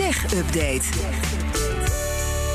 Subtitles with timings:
[0.00, 0.82] Tech Update.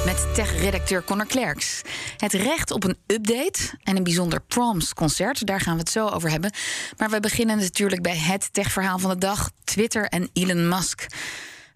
[0.06, 1.82] Met tech-redacteur Connor Klerks.
[2.18, 6.30] Het recht op een update en een bijzonder proms-concert, daar gaan we het zo over
[6.30, 6.52] hebben.
[6.98, 11.06] Maar we beginnen natuurlijk bij het techverhaal van de dag: Twitter en Elon Musk.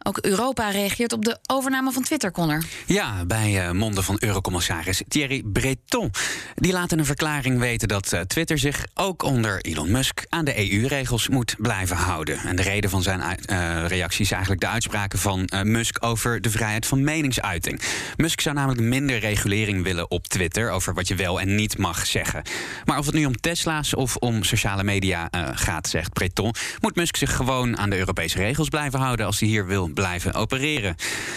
[0.03, 2.63] Ook Europa reageert op de overname van Twitter, Connor.
[2.85, 6.11] Ja, bij uh, monden van Eurocommissaris Thierry Breton.
[6.55, 10.71] Die laten een verklaring weten dat uh, Twitter zich ook onder Elon Musk aan de
[10.71, 12.37] EU-regels moet blijven houden.
[12.37, 16.49] En de reden van zijn uh, reactie is eigenlijk de uitspraken van Musk over de
[16.49, 17.81] vrijheid van meningsuiting.
[18.17, 22.05] Musk zou namelijk minder regulering willen op Twitter over wat je wel en niet mag
[22.05, 22.41] zeggen.
[22.85, 27.15] Maar of het nu om Tesla's of om sociale media gaat, zegt Breton, moet Musk
[27.15, 30.95] zich gewoon aan de Europese regels blijven houden als hij hier wil blijven opereren.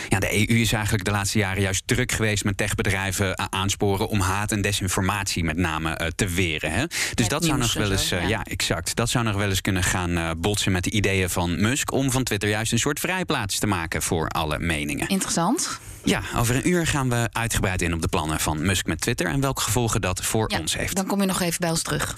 [0.09, 4.20] Ja, de EU is eigenlijk de laatste jaren juist druk geweest met techbedrijven aansporen om
[4.20, 6.73] haat en desinformatie met name uh, te weren.
[6.73, 6.84] Hè?
[7.15, 8.28] Dus dat zou nog wel eens, uh, ja.
[8.28, 8.45] ja.
[8.45, 8.97] exact.
[8.97, 12.23] Dat zou nog wel eens kunnen gaan botsen met de ideeën van Musk om van
[12.23, 15.09] Twitter juist een soort vrijplaats te maken voor alle meningen.
[15.09, 15.80] Interessant.
[16.05, 19.27] Ja, over een uur gaan we uitgebreid in op de plannen van Musk met Twitter
[19.27, 20.97] en welke gevolgen dat voor ja, ons heeft.
[20.97, 22.17] Dan kom je nog even bij ons terug.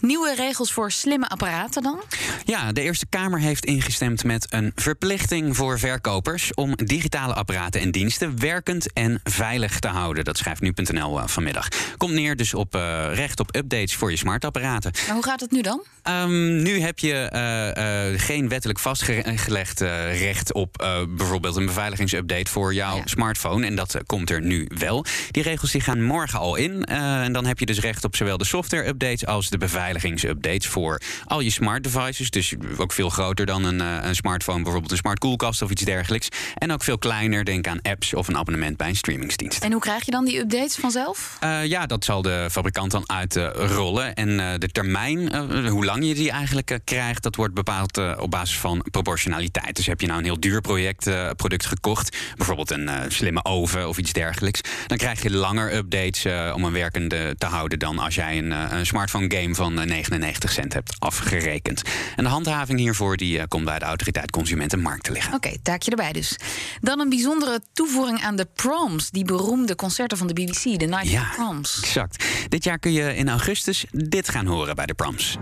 [0.00, 2.02] Nieuwe regels voor slimme apparaten dan?
[2.44, 7.90] Ja, de Eerste Kamer heeft ingestemd met een verplichting voor verkopers om digitale apparaten en
[7.90, 10.24] diensten werkend en veilig te houden.
[10.24, 11.68] Dat schrijft nu.nl vanmiddag.
[11.96, 14.92] Komt neer dus op uh, recht op updates voor je smartapparaten.
[15.06, 15.84] Maar hoe gaat het nu dan?
[16.04, 20.76] Um, nu heb je uh, uh, geen wettelijk vastgelegd recht op
[21.08, 23.02] bijvoorbeeld een beveiligingsupdate voor jouw ja.
[23.04, 23.66] smartphone.
[23.66, 25.04] En dat komt er nu wel.
[25.30, 26.84] Die regels die gaan morgen al in.
[26.84, 29.58] en dan heb je dus recht op zowel de software-updates als de
[29.92, 32.30] beveiligingsupdates voor al je smart devices.
[32.30, 36.28] Dus ook veel groter dan een, een smartphone, bijvoorbeeld een smart koelkast of iets dergelijks.
[36.54, 39.64] En ook veel kleiner, denk aan apps of een abonnement bij een streamingsdienst.
[39.64, 41.38] En hoe krijg je dan die updates vanzelf?
[41.44, 44.14] Uh, ja, dat zal de fabrikant dan uitrollen.
[44.14, 48.30] en uh, de termijn, uh, hoe lang je die eigenlijk krijgt, dat wordt bepaald op
[48.30, 49.76] basis van proportionaliteit.
[49.76, 53.98] Dus heb je nou een heel duur project, product gekocht, bijvoorbeeld een slimme oven of
[53.98, 58.38] iets dergelijks, dan krijg je langer updates om een werkende te houden dan als jij
[58.38, 61.82] een, een smartphone game van 99 cent hebt afgerekend.
[62.16, 65.34] En de handhaving hiervoor die komt bij de autoriteit Consumentenmarkt te liggen.
[65.34, 66.36] Oké, okay, taakje erbij dus.
[66.80, 71.10] Dan een bijzondere toevoeging aan de proms, die beroemde concerten van de BBC, de Night
[71.10, 71.80] ja, Proms.
[71.82, 72.24] Exact.
[72.48, 75.38] Dit jaar kun je in augustus dit gaan horen bij de proms.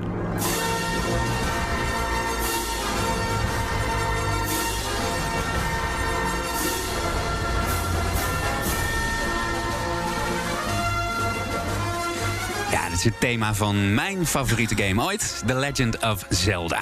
[12.70, 16.80] Ja, dat is het thema van mijn favoriete game ooit: The Legend of Zelda.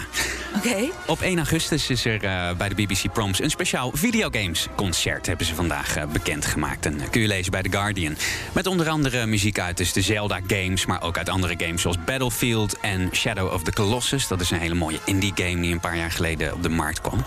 [0.57, 0.69] Oké.
[0.69, 0.93] Okay.
[1.07, 5.55] Op 1 augustus is er uh, bij de BBC Proms een speciaal videogames-concert, hebben ze
[5.55, 6.87] vandaag uh, bekendgemaakt.
[6.87, 8.17] En uh, kun je lezen bij The Guardian.
[8.53, 12.81] Met onder andere muziek uit dus de Zelda-games, maar ook uit andere games zoals Battlefield
[12.81, 14.29] en Shadow of the Colossus.
[14.29, 17.23] Dat is een hele mooie indie-game die een paar jaar geleden op de markt kwam.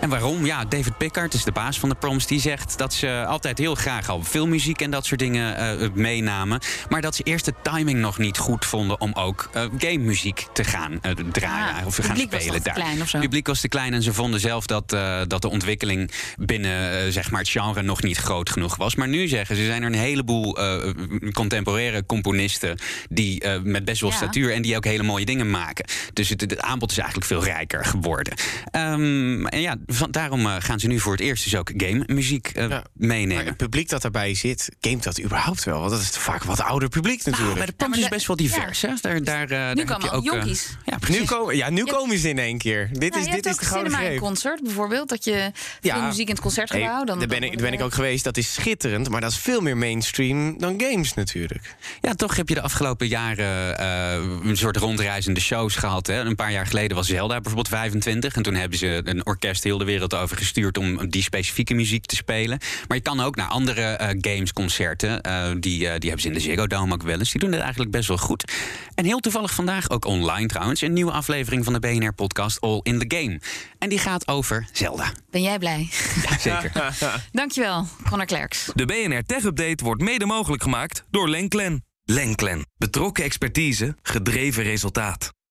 [0.00, 0.46] En waarom?
[0.46, 2.26] Ja, David Pickard is de baas van de Proms.
[2.26, 6.60] Die zegt dat ze altijd heel graag al filmmuziek en dat soort dingen meenamen.
[6.88, 11.00] Maar dat ze eerst de timing nog niet goed vonden om ook game-muziek te gaan
[11.32, 12.62] draaien ah, of te gaan spelen.
[12.62, 13.16] Te klein of zo.
[13.16, 17.06] Het publiek was te klein en ze vonden zelf dat, uh, dat de ontwikkeling binnen
[17.06, 18.94] uh, zeg maar het genre nog niet groot genoeg was.
[18.94, 20.90] Maar nu zeggen ze, zijn er een heleboel uh,
[21.32, 22.78] contemporaire componisten
[23.08, 24.16] die met best wel ja.
[24.16, 25.84] statuur en die ook hele mooie dingen maken.
[26.12, 28.34] Dus het, het aanbod is eigenlijk veel rijker geworden.
[28.72, 32.50] Um, en ja, van, daarom gaan ze nu voor het eerst dus ook game muziek
[32.54, 33.34] ja, meenemen.
[33.36, 35.78] Maar het publiek dat daarbij zit, gamet dat überhaupt wel?
[35.78, 37.44] Want dat is vaak wat ouder publiek natuurlijk.
[37.44, 38.82] Nou, bij de Proms is best wel divers.
[38.82, 38.88] Hè?
[39.00, 40.76] Daar, daar, daar nu komen ook jonkies.
[40.84, 42.88] ja, nu, komen, ja, nu komen ze in één keer.
[42.92, 44.18] Dit nou, is, dit is de gouden greep.
[44.18, 46.96] concert bijvoorbeeld, dat je veel ja, muziek in het concertgebouw...
[46.96, 49.08] Hey, dan, daar ben, ik, daar ben ik ook geweest, dat is schitterend...
[49.08, 51.74] maar dat is veel meer mainstream dan games natuurlijk.
[52.00, 56.06] Ja, toch heb je de afgelopen jaren uh, een soort rondreizende shows gehad.
[56.06, 56.20] Hè?
[56.20, 58.36] Een paar jaar geleden was Zelda bijvoorbeeld 25...
[58.36, 60.73] en toen hebben ze een orkest heel de wereld over gestuurd...
[60.78, 62.58] om die specifieke muziek te spelen.
[62.88, 65.20] Maar je kan ook naar andere uh, gamesconcerten...
[65.26, 67.30] Uh, die, die hebben ze in de Ziggo Dome ook wel eens.
[67.30, 68.52] Die doen het eigenlijk best wel goed.
[68.94, 70.80] En heel toevallig vandaag, ook online trouwens...
[70.80, 73.40] een nieuwe aflevering van de BNR-podcast All in the Game.
[73.78, 75.12] En die gaat over Zelda.
[75.30, 75.88] Ben jij blij?
[76.28, 76.96] Ja, zeker.
[77.32, 78.70] Dankjewel, Connor Klerks.
[78.74, 81.84] De BNR Tech Update wordt mede mogelijk gemaakt door Lenklen.
[82.04, 82.66] Lenklen.
[82.76, 85.34] Betrokken expertise, gedreven resultaat.